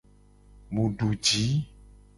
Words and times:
Mu 0.73 0.83
du 0.97 1.09
ji. 1.25 1.45